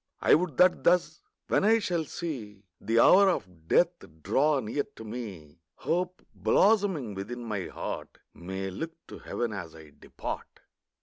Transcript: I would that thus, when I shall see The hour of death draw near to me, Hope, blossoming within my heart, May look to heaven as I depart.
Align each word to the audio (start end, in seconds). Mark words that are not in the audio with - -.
I 0.19 0.33
would 0.33 0.57
that 0.57 0.83
thus, 0.83 1.21
when 1.47 1.63
I 1.63 1.77
shall 1.77 2.05
see 2.05 2.63
The 2.79 2.99
hour 2.99 3.29
of 3.29 3.67
death 3.67 3.93
draw 4.23 4.59
near 4.59 4.81
to 4.95 5.03
me, 5.03 5.59
Hope, 5.75 6.25
blossoming 6.33 7.13
within 7.13 7.43
my 7.43 7.67
heart, 7.67 8.17
May 8.33 8.71
look 8.71 8.93
to 9.09 9.19
heaven 9.19 9.53
as 9.53 9.75
I 9.75 9.91
depart. 9.91 10.61